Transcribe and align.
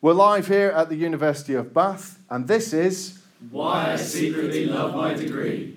We're 0.00 0.12
live 0.12 0.46
here 0.46 0.68
at 0.68 0.88
the 0.90 0.94
University 0.94 1.54
of 1.54 1.74
Bath, 1.74 2.20
and 2.30 2.46
this 2.46 2.72
is 2.72 3.18
Why 3.50 3.94
I 3.94 3.96
secretly 3.96 4.66
love 4.66 4.94
my 4.94 5.12
degree. 5.12 5.76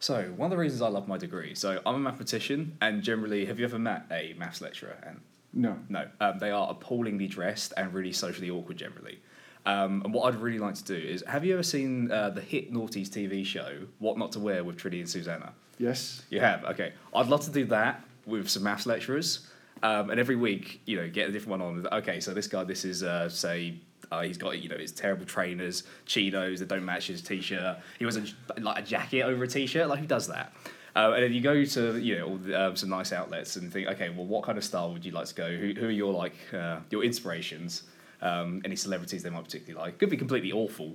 So, 0.00 0.32
one 0.34 0.46
of 0.46 0.50
the 0.50 0.56
reasons 0.56 0.80
I 0.80 0.88
love 0.88 1.06
my 1.06 1.18
degree, 1.18 1.54
so 1.54 1.78
I'm 1.84 1.96
a 1.96 1.98
mathematician, 1.98 2.78
and 2.80 3.02
generally, 3.02 3.44
have 3.44 3.58
you 3.58 3.66
ever 3.66 3.78
met 3.78 4.06
a 4.10 4.34
maths 4.38 4.62
lecturer? 4.62 4.96
And 5.06 5.20
no. 5.52 5.76
no, 5.90 6.08
um, 6.22 6.38
they 6.38 6.50
are 6.52 6.70
appallingly 6.70 7.26
dressed 7.26 7.74
and 7.76 7.92
really 7.92 8.14
socially 8.14 8.48
awkward 8.48 8.78
generally. 8.78 9.20
Um, 9.66 10.00
and 10.06 10.14
what 10.14 10.32
I'd 10.32 10.40
really 10.40 10.58
like 10.58 10.76
to 10.76 10.84
do 10.84 10.96
is, 10.96 11.22
have 11.26 11.44
you 11.44 11.52
ever 11.52 11.62
seen 11.62 12.10
uh, 12.10 12.30
the 12.30 12.40
hit 12.40 12.72
Naughties 12.72 13.10
TV 13.10 13.44
show, 13.44 13.80
What 13.98 14.16
Not 14.16 14.32
to 14.32 14.40
Wear 14.40 14.64
with 14.64 14.78
Trinny 14.78 15.00
and 15.00 15.08
Susannah? 15.08 15.52
Yes. 15.76 16.22
You 16.30 16.40
have? 16.40 16.64
Okay. 16.64 16.94
I'd 17.14 17.26
love 17.28 17.42
to 17.42 17.50
do 17.50 17.66
that 17.66 18.02
with 18.24 18.48
some 18.48 18.62
maths 18.62 18.86
lecturers. 18.86 19.46
Um, 19.82 20.10
and 20.10 20.20
every 20.20 20.36
week, 20.36 20.80
you 20.86 20.96
know, 20.96 21.08
get 21.08 21.28
a 21.28 21.32
different 21.32 21.60
one 21.60 21.86
on. 21.86 21.86
Okay, 22.00 22.20
so 22.20 22.32
this 22.32 22.46
guy, 22.46 22.62
this 22.62 22.84
is, 22.84 23.02
uh, 23.02 23.28
say, 23.28 23.80
uh, 24.10 24.22
he's 24.22 24.38
got 24.38 24.60
you 24.60 24.68
know 24.68 24.76
his 24.76 24.92
terrible 24.92 25.24
trainers, 25.24 25.84
chinos 26.06 26.60
that 26.60 26.68
don't 26.68 26.84
match 26.84 27.06
his 27.06 27.22
t-shirt. 27.22 27.78
He 27.98 28.04
wears 28.04 28.16
a, 28.16 28.60
like 28.60 28.78
a 28.78 28.86
jacket 28.86 29.22
over 29.22 29.44
a 29.44 29.48
t-shirt. 29.48 29.88
Like 29.88 30.00
who 30.00 30.06
does 30.06 30.28
that? 30.28 30.52
Uh, 30.94 31.12
and 31.14 31.24
then 31.24 31.32
you 31.32 31.40
go 31.40 31.64
to 31.64 31.98
you 31.98 32.18
know 32.18 32.68
um, 32.68 32.76
some 32.76 32.90
nice 32.90 33.12
outlets 33.12 33.56
and 33.56 33.72
think, 33.72 33.88
okay, 33.88 34.10
well, 34.10 34.26
what 34.26 34.44
kind 34.44 34.58
of 34.58 34.64
style 34.64 34.92
would 34.92 35.04
you 35.04 35.12
like 35.12 35.26
to 35.26 35.34
go? 35.34 35.56
Who, 35.56 35.72
who 35.72 35.86
are 35.86 35.90
your 35.90 36.12
like 36.12 36.34
uh, 36.52 36.80
your 36.90 37.02
inspirations? 37.04 37.84
Um, 38.20 38.62
any 38.64 38.76
celebrities 38.76 39.22
they 39.22 39.30
might 39.30 39.44
particularly 39.44 39.84
like? 39.84 39.98
Could 39.98 40.10
be 40.10 40.16
completely 40.16 40.52
awful, 40.52 40.94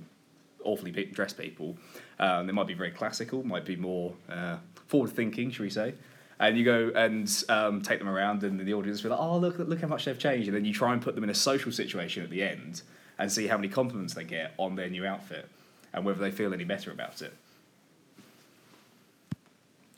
awfully 0.64 0.92
dressed 0.92 1.36
people. 1.36 1.76
Um, 2.18 2.46
they 2.46 2.52
might 2.52 2.66
be 2.66 2.74
very 2.74 2.90
classical, 2.90 3.44
might 3.44 3.66
be 3.66 3.76
more 3.76 4.14
uh, 4.30 4.56
forward 4.86 5.10
thinking, 5.10 5.50
should 5.50 5.62
we 5.62 5.70
say? 5.70 5.94
And 6.40 6.56
you 6.56 6.64
go 6.64 6.90
and 6.94 7.44
um, 7.48 7.82
take 7.82 7.98
them 7.98 8.08
around, 8.08 8.44
and 8.44 8.60
the 8.60 8.74
audience 8.74 9.02
will 9.02 9.10
be 9.10 9.16
like, 9.16 9.20
"Oh, 9.20 9.38
look, 9.38 9.58
look 9.58 9.80
how 9.80 9.88
much 9.88 10.04
they've 10.04 10.18
changed," 10.18 10.48
and 10.48 10.56
then 10.56 10.64
you 10.64 10.72
try 10.72 10.92
and 10.92 11.02
put 11.02 11.14
them 11.14 11.24
in 11.24 11.30
a 11.30 11.34
social 11.34 11.72
situation 11.72 12.22
at 12.22 12.30
the 12.30 12.42
end, 12.42 12.82
and 13.18 13.30
see 13.30 13.46
how 13.46 13.56
many 13.56 13.68
compliments 13.68 14.14
they 14.14 14.24
get 14.24 14.54
on 14.58 14.76
their 14.76 14.88
new 14.88 15.04
outfit, 15.04 15.48
and 15.92 16.04
whether 16.04 16.20
they 16.20 16.30
feel 16.30 16.52
any 16.54 16.64
better 16.64 16.90
about 16.90 17.22
it. 17.22 17.34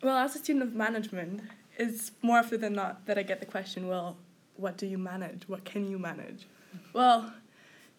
Well, 0.02 0.16
as 0.16 0.34
a 0.34 0.38
student 0.38 0.62
of 0.62 0.74
management, 0.74 1.42
it's 1.76 2.12
more 2.22 2.38
often 2.38 2.60
than 2.60 2.72
not 2.72 3.04
that 3.06 3.18
I 3.18 3.22
get 3.22 3.40
the 3.40 3.46
question, 3.46 3.86
"Well, 3.86 4.16
what 4.56 4.78
do 4.78 4.86
you 4.86 4.98
manage? 4.98 5.42
What 5.46 5.64
can 5.64 5.90
you 5.90 5.98
manage?" 5.98 6.46
Well, 6.92 7.32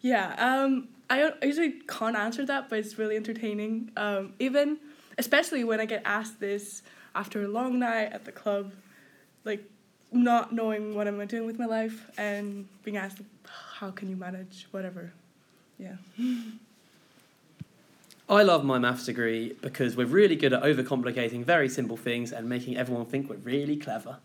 yeah, 0.00 0.34
um, 0.38 0.88
I 1.08 1.32
usually 1.42 1.72
can't 1.86 2.16
answer 2.16 2.44
that, 2.46 2.68
but 2.68 2.80
it's 2.80 2.98
really 2.98 3.16
entertaining. 3.16 3.92
Um, 3.96 4.32
even, 4.40 4.78
especially 5.18 5.62
when 5.62 5.78
I 5.78 5.84
get 5.84 6.02
asked 6.04 6.40
this 6.40 6.82
after 7.14 7.42
a 7.42 7.48
long 7.48 7.78
night 7.78 8.12
at 8.12 8.24
the 8.24 8.32
club, 8.32 8.72
like 9.44 9.62
not 10.12 10.52
knowing 10.52 10.94
what 10.94 11.08
I'm 11.08 11.24
doing 11.26 11.46
with 11.46 11.58
my 11.58 11.66
life 11.66 12.10
and 12.18 12.66
being 12.84 12.96
asked, 12.96 13.18
how 13.78 13.90
can 13.90 14.08
you 14.08 14.16
manage 14.16 14.66
whatever? 14.70 15.12
Yeah. 15.78 15.96
I 18.28 18.42
love 18.42 18.64
my 18.64 18.78
maths 18.78 19.06
degree 19.06 19.54
because 19.60 19.96
we're 19.96 20.06
really 20.06 20.36
good 20.36 20.52
at 20.52 20.62
overcomplicating 20.62 21.44
very 21.44 21.68
simple 21.68 21.96
things 21.96 22.32
and 22.32 22.48
making 22.48 22.76
everyone 22.76 23.06
think 23.06 23.28
we're 23.28 23.36
really 23.36 23.76
clever. 23.76 24.18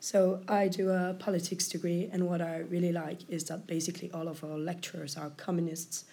So 0.00 0.40
I 0.48 0.68
do 0.68 0.88
a 0.88 1.14
politics 1.18 1.68
degree, 1.68 2.08
and 2.10 2.26
what 2.26 2.40
I 2.40 2.60
really 2.60 2.90
like 2.90 3.18
is 3.28 3.44
that 3.44 3.66
basically 3.66 4.10
all 4.12 4.28
of 4.28 4.42
our 4.42 4.56
lecturers 4.56 5.14
are 5.14 5.30
communists 5.36 6.06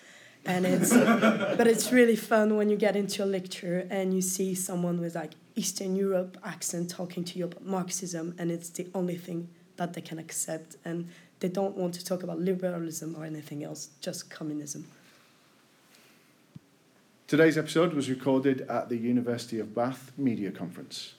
and 0.47 0.65
it's 0.65 0.93
but 1.57 1.67
it's 1.67 1.91
really 1.91 2.15
fun 2.15 2.57
when 2.57 2.69
you 2.69 2.77
get 2.77 2.95
into 2.95 3.23
a 3.23 3.25
lecture 3.25 3.85
and 3.89 4.13
you 4.13 4.21
see 4.21 4.55
someone 4.55 4.99
with 4.99 5.15
like 5.15 5.33
Eastern 5.55 5.95
Europe 5.95 6.37
accent 6.43 6.89
talking 6.89 7.23
to 7.25 7.37
you 7.37 7.45
about 7.45 7.65
Marxism, 7.65 8.33
and 8.37 8.51
it's 8.51 8.69
the 8.69 8.87
only 8.95 9.15
thing 9.15 9.49
that 9.75 9.93
they 9.93 10.01
can 10.01 10.19
accept, 10.19 10.75
and 10.85 11.09
they 11.39 11.49
don't 11.49 11.75
want 11.75 11.93
to 11.95 12.05
talk 12.05 12.23
about 12.23 12.39
liberalism 12.39 13.15
or 13.15 13.25
anything 13.25 13.63
else, 13.63 13.89
just 14.01 14.29
communism. 14.29 14.87
Today's 17.27 17.57
episode 17.57 17.93
was 17.93 18.09
recorded 18.09 18.61
at 18.69 18.87
the 18.89 18.97
University 18.97 19.59
of 19.59 19.75
Bath 19.75 20.11
Media 20.17 20.51
Conference. 20.51 21.15